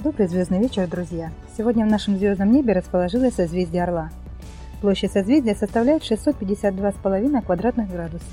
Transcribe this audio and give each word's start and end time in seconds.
Добрый 0.00 0.28
звездный 0.28 0.60
вечер, 0.60 0.86
друзья! 0.86 1.32
Сегодня 1.56 1.84
в 1.84 1.88
нашем 1.88 2.16
звездном 2.16 2.52
небе 2.52 2.72
расположилось 2.72 3.34
созвездие 3.34 3.82
Орла. 3.82 4.10
Площадь 4.80 5.10
созвездия 5.10 5.56
составляет 5.56 6.04
652,5 6.08 7.42
квадратных 7.44 7.90
градусов. 7.90 8.28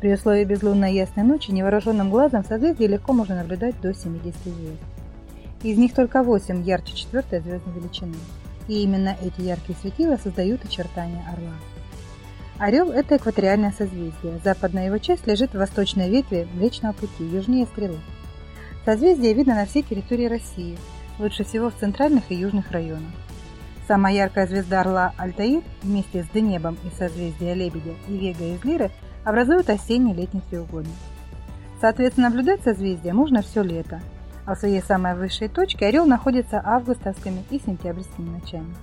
При 0.00 0.12
условии 0.12 0.42
безлунной 0.42 0.94
ясной 0.94 1.24
ночи 1.24 1.52
невооруженным 1.52 2.10
глазом 2.10 2.42
в 2.42 2.48
созвездии 2.48 2.86
легко 2.86 3.12
можно 3.12 3.36
наблюдать 3.36 3.80
до 3.80 3.94
70 3.94 4.34
звезд. 4.34 4.80
Из 5.62 5.78
них 5.78 5.94
только 5.94 6.24
8 6.24 6.64
ярче 6.64 6.96
четвертой 6.96 7.38
звездной 7.38 7.76
величины. 7.76 8.16
И 8.66 8.82
именно 8.82 9.16
эти 9.22 9.42
яркие 9.42 9.78
светила 9.80 10.16
создают 10.16 10.64
очертания 10.64 11.22
Орла. 11.32 11.54
Орел– 12.58 12.90
это 12.92 13.16
экваториальное 13.16 13.72
созвездие. 13.78 14.40
Западная 14.42 14.86
его 14.86 14.98
часть 14.98 15.28
лежит 15.28 15.52
в 15.52 15.58
восточной 15.58 16.10
ветви 16.10 16.48
Млечного 16.54 16.94
пути, 16.94 17.22
южнее 17.22 17.66
Стрелы. 17.66 18.00
Созвездие 18.84 19.34
видно 19.34 19.54
на 19.54 19.66
всей 19.66 19.84
территории 19.84 20.26
России– 20.26 20.76
лучше 21.18 21.44
всего 21.44 21.70
в 21.70 21.76
центральных 21.76 22.30
и 22.30 22.34
южных 22.34 22.70
районах. 22.70 23.12
Самая 23.86 24.14
яркая 24.14 24.46
звезда 24.46 24.80
Орла 24.80 25.12
Альтаир 25.16 25.62
вместе 25.82 26.24
с 26.24 26.28
Денебом 26.28 26.76
из 26.84 26.98
созвездия 26.98 27.54
Лебедя 27.54 27.94
и 28.08 28.16
Вега 28.16 28.44
из 28.44 28.64
Лиры 28.64 28.90
образуют 29.24 29.70
осенний 29.70 30.12
летний 30.12 30.42
треугольник. 30.50 30.90
Соответственно, 31.80 32.28
наблюдать 32.28 32.62
созвездие 32.62 33.12
можно 33.12 33.42
все 33.42 33.62
лето, 33.62 34.00
а 34.44 34.54
в 34.54 34.58
своей 34.58 34.82
самой 34.82 35.14
высшей 35.14 35.48
точке 35.48 35.86
Орел 35.86 36.06
находится 36.06 36.60
августовскими 36.64 37.44
и 37.50 37.58
сентябрьскими 37.58 38.28
ночами. 38.28 38.74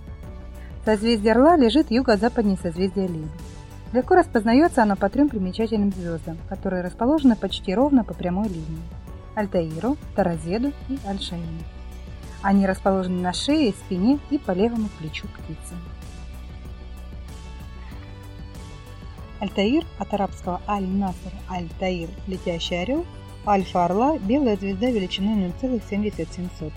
Созвездие 0.86 1.34
Орла 1.34 1.58
лежит 1.58 1.92
юго-западнее 1.92 2.58
созвездия 2.58 3.08
Лебедь. 3.08 3.32
Легко 3.94 4.16
распознается 4.16 4.84
оно 4.84 4.96
по 4.96 5.10
трем 5.10 5.30
примечательным 5.30 5.92
звездам, 5.92 6.38
которые 6.50 6.82
расположены 6.82 7.36
почти 7.36 7.76
ровно 7.76 8.04
по 8.04 8.14
прямой 8.14 8.48
линии– 8.48 8.82
Альтаиру, 9.36 9.98
Таразеду 10.16 10.72
и 10.90 10.98
Альшаину. 11.06 11.60
Они 12.44 12.68
расположены 12.68 13.22
на 13.22 13.32
шее, 13.32 13.72
спине 13.72 14.20
и 14.30 14.38
по 14.38 14.52
левому 14.52 14.90
плечу 15.00 15.28
птицы. 15.30 15.76
Альтаир 19.40 19.86
от 19.98 20.14
арабского 20.14 20.62
Аль-Наср 20.68 21.32
Аль-Таир– 21.50 22.10
летящий 22.28 22.82
орел, 22.82 23.06
Альфа-Орла– 23.48 24.18
белая 24.20 24.58
звезда 24.58 24.90
величиной 24.90 25.54
0,77, 25.62 26.72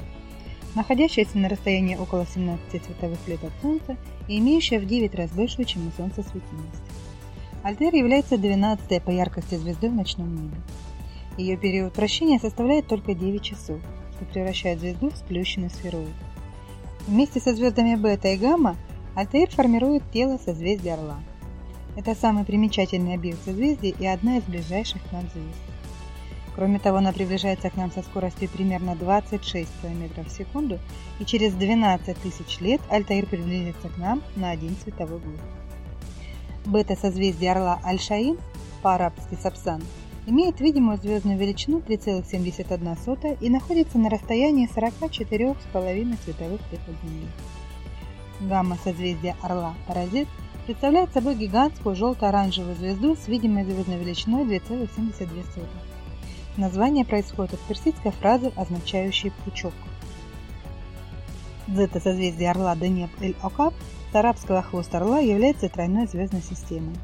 находящаяся 0.77 1.37
на 1.37 1.49
расстоянии 1.49 1.97
около 1.97 2.27
17 2.27 2.85
световых 2.85 3.19
лет 3.27 3.43
от 3.43 3.53
Солнца 3.61 3.97
и 4.29 4.39
имеющая 4.39 4.79
в 4.79 4.87
9 4.87 5.15
раз 5.17 5.31
большую, 5.33 5.67
чем 5.67 5.89
у 5.89 5.91
Солнца 5.97 6.23
светимость. 6.23 6.83
Альтаир 7.65 7.93
является 7.93 8.39
12 8.39 9.03
по 9.03 9.11
яркости 9.11 9.57
звездой 9.57 9.91
в 9.91 9.95
ночном 9.95 10.33
небе. 10.33 10.57
Ее 11.37 11.57
период 11.57 11.97
вращения 11.97 12.39
составляет 12.39 12.87
только 12.87 13.15
9 13.15 13.43
часов– 13.43 13.81
что 14.17 14.25
превращает 14.25 14.81
звезду 14.81 15.11
в 15.11 15.17
сплющенный 15.17 15.71
сфероид. 15.71 16.15
Вместе 17.07 17.41
со 17.41 17.55
звездами 17.55 17.95
Бета 17.95 18.29
и 18.29 18.37
Гамма 18.37 18.77
Альтаир 19.15 19.49
формирует 19.51 20.03
тело 20.13 20.39
созвездия 20.39 20.95
Орла. 20.95 21.21
Это 21.97 22.15
самый 22.15 22.45
примечательный 22.45 23.15
объект 23.15 23.43
созвездия 23.45 23.91
и 23.91 24.07
одна 24.07 24.39
из 24.39 24.43
ближайших 24.45 25.03
к 25.09 25.13
нам 25.13 25.23
звезд. 25.23 25.59
Кроме 26.55 26.79
того, 26.79 26.99
она 26.99 27.13
приближается 27.13 27.69
к 27.71 27.77
нам 27.77 27.93
со 27.93 28.03
скоростью 28.03 28.49
примерно 28.49 28.97
26 28.97 29.71
км 29.83 30.23
в 30.25 30.31
секунду, 30.31 30.79
и 31.21 31.25
через 31.25 31.53
12 31.53 32.17
тысяч 32.19 32.61
лет 32.61 32.81
Альтаир 32.91 33.27
приблизится 33.27 33.89
к 33.89 33.99
нам 33.99 34.23
на 34.37 34.51
один 34.51 34.75
световой 34.83 35.21
год. 35.21 35.41
Бета-созвездие 36.65 37.53
Орла 37.53 37.79
Аль-Шаин, 37.85 38.39
по-арабски 38.83 39.37
Сапсан, 39.41 39.83
имеет 40.27 40.61
видимую 40.61 40.99
звездную 40.99 41.39
величину 41.39 41.79
3,71 41.79 43.39
и 43.41 43.49
находится 43.49 43.99
на 43.99 44.11
расстоянии 44.11 44.69
44,5 44.69 46.17
световых 46.25 46.61
лет 46.73 46.81
от 46.87 47.09
Земли. 47.09 47.27
Гамма 48.41 48.77
созвездия 48.83 49.37
Орла 49.41 49.75
Паразит 49.87 50.29
представляет 50.67 51.13
собой 51.13 51.37
гигантскую 51.37 51.95
желто-оранжевую 51.95 52.75
звезду 52.75 53.17
с 53.17 53.29
видимой 53.29 53.65
звездной 53.65 53.99
величиной 53.99 54.45
2,72. 54.45 55.65
Название 56.57 57.05
происходит 57.05 57.55
от 57.55 57.61
персидской 57.61 58.11
фразы, 58.11 58.53
означающей 58.57 59.31
«пучок». 59.45 59.75
Дзета 61.69 62.01
созвездия 62.01 62.51
Орла 62.51 62.77
Денеб 62.77 63.11
Эль-Окаб 63.21 63.75
с 64.13 64.15
арабского 64.15 64.63
хвост 64.63 64.95
Орла 64.95 65.19
является 65.19 65.69
тройной 65.69 66.07
звездной 66.07 66.43
системой. 66.43 66.95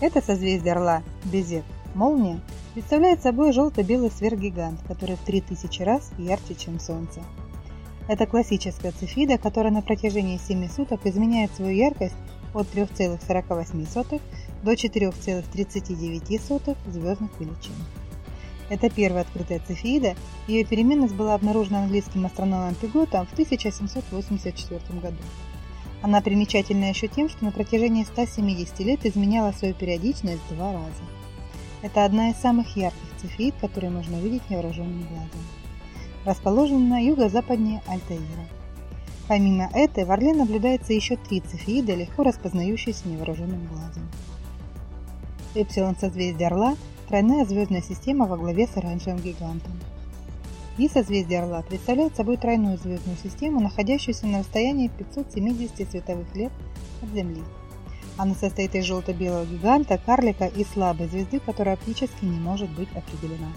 Это 0.00 0.20
созвездие 0.20 0.74
Орла 0.74 1.02
Безет 1.24 1.64
Молния 1.94 2.40
представляет 2.74 3.22
собой 3.22 3.52
желто-белый 3.52 4.10
сверхгигант, 4.10 4.80
который 4.88 5.14
в 5.14 5.20
3000 5.20 5.82
раз 5.82 6.10
ярче, 6.18 6.56
чем 6.56 6.80
Солнце. 6.80 7.22
Это 8.08 8.26
классическая 8.26 8.90
цефида, 8.90 9.38
которая 9.38 9.72
на 9.72 9.80
протяжении 9.80 10.38
7 10.38 10.68
суток 10.68 11.06
изменяет 11.06 11.54
свою 11.54 11.76
яркость 11.76 12.16
от 12.52 12.66
3,48 12.74 14.20
до 14.62 14.72
4,39 14.72 16.76
звездных 16.90 17.40
величин. 17.40 17.74
Это 18.70 18.90
первая 18.90 19.22
открытая 19.22 19.60
цефеида, 19.60 20.16
ее 20.48 20.64
переменность 20.64 21.14
была 21.14 21.34
обнаружена 21.34 21.84
английским 21.84 22.26
астрономом 22.26 22.74
Пиготом 22.74 23.26
в 23.26 23.32
1784 23.34 24.80
году. 25.00 25.22
Она 26.02 26.20
примечательна 26.20 26.88
еще 26.88 27.06
тем, 27.08 27.28
что 27.28 27.44
на 27.44 27.52
протяжении 27.52 28.04
170 28.04 28.80
лет 28.80 29.06
изменяла 29.06 29.52
свою 29.52 29.74
периодичность 29.74 30.42
два 30.50 30.72
раза. 30.72 31.02
Это 31.84 32.06
одна 32.06 32.30
из 32.30 32.36
самых 32.36 32.78
ярких 32.78 33.16
цефеид, 33.20 33.54
которые 33.60 33.90
можно 33.90 34.16
увидеть 34.16 34.48
невооруженным 34.48 35.06
глазом. 35.06 35.40
Расположена 36.24 36.80
на 36.80 36.98
юго-западнее 36.98 37.82
Альтаира. 37.86 38.48
Помимо 39.28 39.68
этой, 39.70 40.06
в 40.06 40.10
Орле 40.10 40.32
наблюдается 40.32 40.94
еще 40.94 41.16
три 41.16 41.40
цефеида, 41.40 41.94
легко 41.94 42.22
распознающиеся 42.22 43.06
невооруженным 43.06 43.66
глазом. 43.66 44.08
Эпсилон 45.54 45.94
созвездия 45.94 46.46
Орла– 46.46 46.74
тройная 47.10 47.44
звездная 47.44 47.82
система 47.82 48.24
во 48.24 48.38
главе 48.38 48.66
с 48.66 48.74
оранжевым 48.78 49.20
гигантом. 49.20 49.72
И 50.78 50.88
созвездие 50.88 51.42
Орла 51.42 51.60
представляет 51.68 52.16
собой 52.16 52.38
тройную 52.38 52.78
звездную 52.78 53.18
систему, 53.22 53.60
находящуюся 53.60 54.26
на 54.26 54.38
расстоянии 54.38 54.88
570 54.88 55.90
световых 55.90 56.34
лет 56.34 56.52
от 57.02 57.10
Земли. 57.10 57.42
Она 58.16 58.34
состоит 58.34 58.74
из 58.76 58.84
желто-белого 58.84 59.44
гиганта, 59.44 59.98
карлика 59.98 60.46
и 60.46 60.64
слабой 60.64 61.08
звезды, 61.08 61.40
которая 61.40 61.74
оптически 61.74 62.24
не 62.24 62.38
может 62.38 62.70
быть 62.70 62.88
определена. 62.94 63.48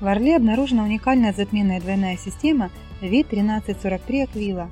В 0.00 0.06
Орле 0.06 0.36
обнаружена 0.36 0.84
уникальная 0.84 1.32
затменная 1.32 1.80
двойная 1.80 2.16
система 2.16 2.70
V1343 3.00 4.24
Аквила, 4.24 4.70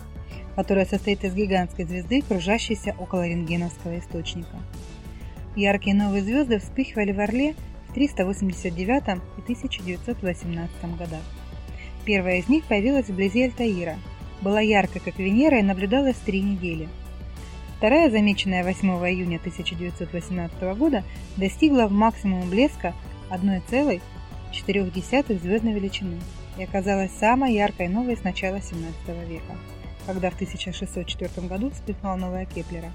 которая 0.55 0.85
состоит 0.85 1.25
из 1.25 1.35
гигантской 1.35 1.85
звезды, 1.87 2.23
кружащейся 2.23 2.95
около 2.99 3.27
рентгеновского 3.27 3.99
источника. 3.99 4.57
Яркие 5.57 5.97
новые 5.97 6.23
звезды 6.23 6.59
вспыхивали 6.59 7.13
в 7.13 7.21
Орле 7.21 7.55
в 7.89 7.95
389 7.95 9.03
и 9.39 9.41
1918 9.41 10.71
годах. 10.99 11.23
Первая 12.05 12.39
из 12.39 12.49
них 12.49 12.65
появилась 12.65 13.09
вблизи 13.09 13.45
Альтаира, 13.45 13.97
была 14.43 14.61
яркой, 14.61 15.01
как 15.01 15.19
Венера, 15.19 15.59
и 15.59 15.63
наблюдалась 15.63 16.17
три 16.17 16.43
недели– 16.43 16.89
Вторая, 17.77 18.11
замеченная 18.11 18.65
8 18.65 18.89
июня 19.11 19.37
1918 19.37 20.63
года, 20.79 21.05
достигла 21.37 21.89
в 21.89 21.93
максимум 21.93 22.49
блеска 22.49 22.95
1,4 23.31 25.39
звездной 25.39 25.75
величины 25.75 26.19
и 26.57 26.65
оказалась 26.65 27.13
самой 27.13 27.53
яркой 27.53 27.89
новой 27.89 28.17
с 28.17 28.25
начала 28.25 28.63
17 28.63 28.95
века, 29.29 29.59
когда 30.07 30.31
в 30.31 30.37
1604 30.37 31.47
году 31.47 31.71
вспыхнула 31.71 32.17
новая 32.17 32.47
Кеплера. 32.47 32.91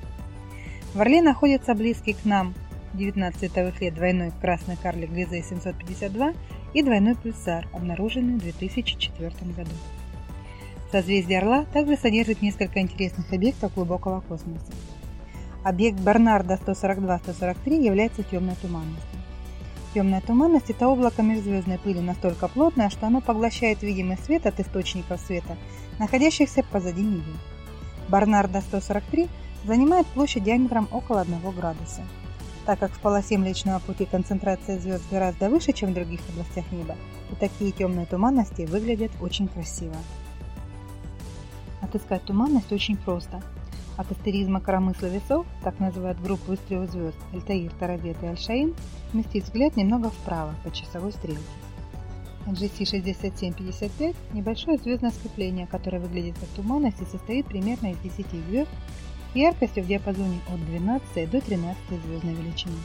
В 0.95 1.01
Орле 1.01 1.21
находится 1.21 1.75
близкий 1.75 2.13
к 2.13 2.25
нам 2.25 2.55
19 2.95 3.39
световых 3.39 3.79
лет 3.81 3.93
двойной 3.93 4.31
красный 4.41 4.77
карлик 4.77 5.11
Глизе 5.11 5.43
752 5.43 6.33
и 6.73 6.81
двойной 6.81 7.15
пульсар, 7.15 7.67
обнаруженный 7.71 8.39
в 8.39 8.41
2004 8.41 9.29
году. 9.55 9.69
Созвездие 10.91 11.39
Орла 11.39 11.65
также 11.71 11.95
содержит 11.95 12.41
несколько 12.41 12.81
интересных 12.81 13.31
объектов 13.31 13.73
глубокого 13.73 14.19
космоса. 14.19 14.73
Объект 15.63 15.97
Барнарда 15.99 16.59
142-143 16.65 17.81
является 17.81 18.23
темной 18.23 18.55
туманностью. 18.61 19.19
Темная 19.93 20.19
туманность– 20.19 20.69
это 20.69 20.89
облако 20.89 21.21
межзвездной 21.21 21.77
пыли 21.77 22.01
настолько 22.01 22.49
плотное, 22.49 22.89
что 22.89 23.07
оно 23.07 23.21
поглощает 23.21 23.83
видимый 23.83 24.17
свет 24.17 24.45
от 24.45 24.59
источников 24.59 25.21
света, 25.21 25.55
находящихся 25.97 26.63
позади 26.63 27.03
нее. 27.03 27.23
Барнарда 28.09 28.59
143 28.59 29.29
занимает 29.63 30.07
площадь 30.07 30.43
диаметром 30.43 30.89
около 30.91 31.21
1 31.21 31.39
градуса. 31.51 32.01
Так 32.65 32.79
как 32.79 32.91
в 32.91 32.99
полосе 32.99 33.37
Млечного 33.37 33.79
Пути 33.79 34.05
концентрация 34.05 34.77
звезд 34.77 35.03
гораздо 35.09 35.49
выше, 35.49 35.71
чем 35.71 35.91
в 35.91 35.93
других 35.93 36.19
областях 36.29 36.69
неба, 36.71 36.95
и 37.31 37.35
такие 37.35 37.71
темные 37.71 38.05
туманности 38.05 38.63
выглядят 38.63 39.11
очень 39.21 39.47
красиво. 39.47 39.95
Отыскать 41.91 42.23
туманность 42.23 42.71
очень 42.71 42.95
просто. 42.95 43.41
От 43.97 44.09
астеризма 44.09 44.61
коромысла 44.61 45.07
весов, 45.07 45.45
так 45.61 45.77
называют 45.81 46.21
группу 46.21 46.53
из 46.53 46.59
трех 46.59 46.89
звезд 46.89 47.17
Альтаир, 47.33 47.69
Таразет 47.81 48.23
и 48.23 48.27
Альшаин, 48.27 48.73
сместить 49.11 49.43
взгляд 49.43 49.75
немного 49.75 50.09
вправо 50.09 50.55
по 50.63 50.71
часовой 50.71 51.11
стрелке. 51.11 51.41
NGC 52.45 52.85
6755– 52.85 54.15
небольшое 54.33 54.77
звездное 54.77 55.11
скопление, 55.11 55.67
которое 55.67 55.99
выглядит 55.99 56.39
как 56.39 56.47
туманность 56.55 57.01
и 57.01 57.05
состоит 57.05 57.45
примерно 57.47 57.91
из 57.91 57.97
10 57.97 58.25
звезд 58.47 58.71
яркостью 59.35 59.83
в 59.83 59.87
диапазоне 59.87 60.39
от 60.47 60.65
12 60.65 61.29
до 61.29 61.41
13 61.41 61.77
звездной 62.05 62.35
величины. 62.35 62.77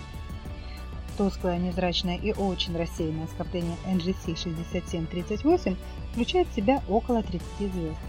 Тусклое, 1.17 1.59
невзрачное 1.59 2.17
и 2.17 2.33
очень 2.33 2.77
рассеянное 2.77 3.29
скопление 3.29 3.77
NGC 3.87 4.37
6738 4.37 5.77
включает 6.11 6.49
в 6.49 6.55
себя 6.57 6.83
около 6.89 7.23
30 7.23 7.73
звезд. 7.73 8.01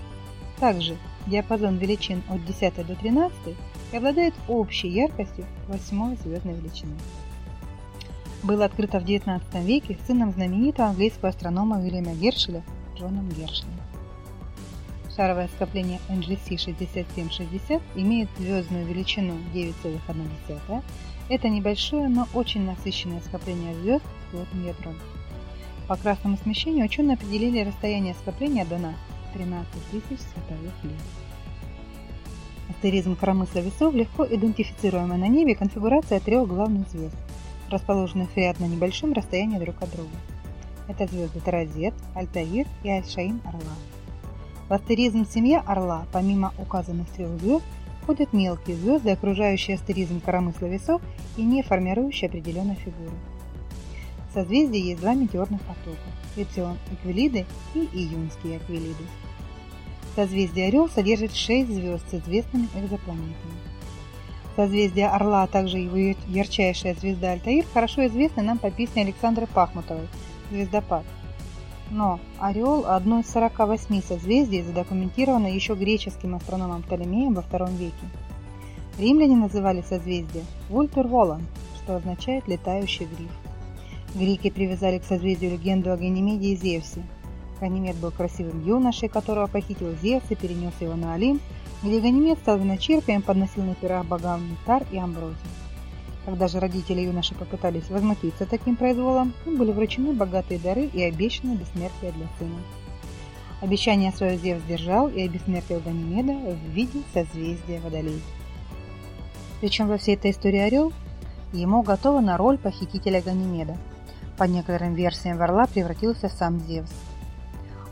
Также 0.59 0.98
диапазон 1.27 1.77
величин 1.77 2.24
от 2.30 2.44
10 2.45 2.75
до 2.88 2.95
13 2.95 3.56
и 3.92 3.98
обладает 3.98 4.33
общей 4.48 4.89
яркостью 4.89 5.45
8 5.68 6.18
звездной 6.18 6.56
величины. 6.56 6.95
Было 8.44 8.65
открыто 8.65 9.00
в 9.00 9.04
XIX 9.04 9.42
веке 9.63 9.98
сыном 10.07 10.31
знаменитого 10.31 10.89
английского 10.89 11.30
астронома 11.30 11.77
Уильяма 11.80 12.13
Гершеля 12.13 12.63
Джоном 12.95 13.30
Гершелем. 13.30 13.74
Шаровое 15.15 15.50
скопление 15.56 16.00
NGC 16.09 16.57
6760 16.57 17.81
имеет 17.95 18.30
звездную 18.38 18.86
величину 18.86 19.33
9,1. 19.54 20.83
Это 21.30 21.50
небольшое, 21.50 22.07
но 22.07 22.27
очень 22.33 22.65
насыщенное 22.65 23.21
скопление 23.21 23.74
звезд 23.75 24.06
с 24.06 24.31
плотным 24.31 24.65
ядром. 24.65 24.95
По 25.88 25.95
красному 25.95 26.38
смещению 26.38 26.86
ученые 26.86 27.15
определили 27.15 27.63
расстояние 27.63 28.13
скопления 28.13 28.65
до 28.65 28.77
нас 28.77 28.95
13 29.34 29.68
тысяч 29.92 30.20
световых 30.34 30.84
лет. 30.84 30.94
Астеризм 32.70 33.16
коромысла 33.16 33.60
весов 33.60 33.94
легко 33.94 34.26
идентифицируемая 34.26 35.18
на 35.18 35.28
небе 35.28 35.56
конфигурация 35.56 36.20
трех 36.20 36.48
главных 36.48 36.90
звезд, 36.90 37.16
расположенных 37.70 38.30
в 38.32 38.38
ряд 38.38 38.60
на 38.60 38.66
небольшом 38.66 39.14
расстоянии 39.14 39.58
друг 39.58 39.82
от 39.82 39.92
друга. 39.92 40.16
Это 40.88 41.08
звезды 41.08 41.40
Таразет, 41.40 41.94
Альтаир 42.14 42.68
и 42.84 42.90
Альшаин 42.90 43.42
Орла. 43.46 43.76
В 44.70 44.74
астеризм 44.74 45.26
семья 45.26 45.62
Орла, 45.66 46.06
помимо 46.12 46.54
указанных 46.58 47.08
трех 47.10 47.30
звезд, 47.40 47.64
входят 48.02 48.34
мелкие 48.34 48.76
звезды, 48.76 49.12
окружающие 49.12 49.76
астеризм 49.76 50.22
коромысла 50.22 50.68
весов 50.68 51.02
и 51.36 51.44
не 51.44 51.64
формирующие 51.64 52.28
определенной 52.30 52.76
фигуры. 52.76 53.16
В 54.30 54.34
созвездии 54.34 54.90
есть 54.90 55.02
два 55.02 55.14
метеорных 55.14 55.62
потока– 55.62 55.98
Эцион 56.36 56.78
Эквилиды 56.92 57.46
и 57.74 57.80
Июнские 57.80 58.58
Эквилиды. 58.58 59.04
Созвездие 60.16 60.68
Орел 60.68 60.90
содержит 60.90 61.34
шесть 61.34 61.70
звезд 61.70 62.04
с 62.10 62.16
известными 62.16 62.68
экзопланетами. 62.76 63.54
Созвездие 64.56 65.08
Орла, 65.10 65.44
а 65.44 65.48
также 65.48 65.78
его 65.78 66.16
ярчайшая 66.28 66.96
звезда 66.96 67.34
Альтаир 67.34 67.66
хорошо 67.72 68.08
известны 68.08 68.42
нам 68.42 68.58
по 68.58 68.72
песне 68.72 69.04
Александры 69.04 69.46
Пахмутовой 69.46 70.08
«Звездопад». 70.50 71.04
Но 71.92 72.20
Ореол– 72.40 72.86
одно 72.88 73.20
из 73.20 73.30
48 73.30 74.02
созвездий, 74.02 74.64
задокументировано 74.64 75.48
еще 75.48 75.76
греческим 75.76 76.36
астрономом 76.36 76.84
Птолемеем 76.84 77.34
во 77.36 77.42
II 77.42 77.78
веке. 77.78 77.94
Римляне 78.98 79.36
называли 79.36 79.84
созвездие 79.88 80.44
Вультур 80.70 81.08
Волан, 81.08 81.46
что 81.76 81.96
означает 81.96 82.48
«летающий 82.48 83.06
гриф». 83.06 83.47
Греки 84.15 84.50
привязали 84.50 85.00
к 85.00 85.04
созвездию 85.04 85.51
легенду 85.51 85.92
о 85.92 85.98
Ганимеде 85.98 86.54
и 86.54 86.56
Зевсе. 86.56 87.04
Ганимед 87.59 87.95
был 87.98 88.12
красивым 88.12 88.65
юношей, 88.65 89.09
которого 89.09 89.48
похитил 89.48 89.95
Зевс 90.01 90.25
и 90.30 90.36
перенес 90.36 90.74
его 90.80 90.95
на 90.95 91.13
Олимп, 91.13 91.42
где 91.83 92.00
Ганимед 92.00 92.39
стал 92.39 92.57
виночерпием, 92.57 93.21
подносил 93.21 93.63
на 93.63 93.75
пирах 93.75 94.06
богам 94.06 94.50
нектар 94.50 94.83
и 94.92 94.98
амброзию. 94.98 95.38
Когда 96.25 96.48
же 96.48 96.59
родители 96.59 97.01
юноши 97.01 97.36
попытались 97.36 97.89
возмутиться 97.89 98.45
таким 98.45 98.75
произволом, 98.75 99.33
им 99.45 99.57
были 99.57 99.71
вручены 99.71 100.13
богатые 100.13 100.59
дары 100.59 100.86
и 100.86 101.01
обещаны 101.04 101.56
бессмертие 101.56 102.12
для 102.12 102.27
сына. 102.38 102.59
Обещание 103.62 104.12
свое 104.12 104.38
Зевс 104.38 104.62
сдержал 104.63 105.09
и 105.09 105.21
обессмертил 105.21 105.80
Ганимеда 105.80 106.33
в 106.33 106.69
виде 106.69 107.01
созвездия 107.13 107.80
Водолей. 107.80 108.21
Причем 109.62 109.88
во 109.88 109.98
всей 109.98 110.15
этой 110.15 110.31
истории 110.31 110.59
Орел 110.59 110.94
ему 111.54 111.81
готова 111.81 112.19
на 112.19 112.38
роль 112.38 112.57
похитителя 112.57 113.21
Ганимеда. 113.21 113.77
По 114.38 114.44
некоторым 114.44 114.94
версиям 114.94 115.38
в 115.38 115.42
Орла 115.42 115.66
превратился 115.66 116.30
сам 116.30 116.60
Зевс. 116.60 116.92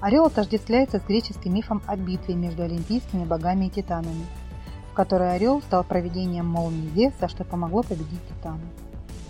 Орел 0.01 0.25
отождествляется 0.25 0.99
с 0.99 1.03
греческим 1.03 1.53
мифом 1.53 1.81
о 1.87 1.95
битве 1.95 2.35
между 2.35 2.63
олимпийскими 2.63 3.25
богами 3.25 3.65
и 3.65 3.69
титанами– 3.69 4.25
которой 4.95 5.35
Орел 5.35 5.61
стал 5.61 5.83
проведением 5.83 6.47
молнии 6.47 6.89
Зевса, 6.95 7.27
что 7.27 7.43
помогло 7.43 7.83
победить 7.83 8.25
Титана. 8.29 8.61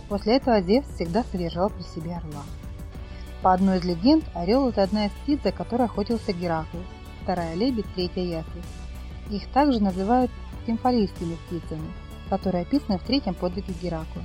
После 0.08 0.38
этого 0.38 0.62
Зевс 0.62 0.88
всегда 0.96 1.24
содержал 1.24 1.70
при 1.70 1.82
себе 1.82 2.16
орла. 2.16 2.44
По 3.42 3.52
одной 3.52 3.80
из 3.80 3.84
легенд, 3.84 4.24
орел– 4.34 4.70
это 4.70 4.84
одна 4.84 5.08
из 5.08 5.12
птиц, 5.12 5.42
за 5.44 5.52
которой 5.52 5.84
охотился 5.84 6.32
Геракл, 6.32 6.78
вторая– 7.24 7.54
лебедь, 7.56 7.92
третья– 7.96 8.22
ястреб. 8.24 8.64
Их 9.30 9.48
также 9.50 9.82
называют 9.82 10.32
симфолийскими 10.66 11.36
птицами, 11.36 11.92
которые 12.30 12.62
описаны 12.62 12.98
в 12.98 13.04
третьем 13.04 13.34
подвиге 13.34 13.74
Геракла. 13.82 14.24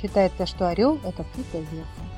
Считается, 0.00 0.46
что 0.46 0.68
орел– 0.68 0.98
это 1.04 1.24
птица 1.24 1.58
Зевса. 1.58 2.17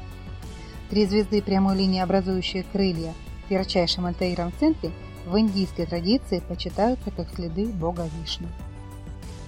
Три 0.91 1.07
звезды 1.07 1.41
прямой 1.41 1.77
линии, 1.77 2.01
образующие 2.01 2.65
крылья, 2.65 3.15
с 3.49 3.51
ярчайшим 3.51 4.07
альтаиром 4.07 4.53
в 4.53 4.59
центре– 4.59 4.91
в 5.27 5.39
индийской 5.39 5.87
традиции 5.87 6.41
почитаются 6.41 7.11
как 7.11 7.29
следы 7.35 7.67
бога 7.67 8.09
Вишны. 8.21 8.49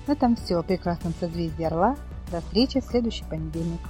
На 0.07 0.13
этом 0.13 0.37
все 0.37 0.57
о 0.57 0.63
прекрасном 0.63 1.15
созвездии 1.19 1.65
Орла. 1.65 1.97
До 2.31 2.41
встречи 2.41 2.81
в 2.81 2.85
следующий 2.85 3.25
понедельник. 3.25 3.81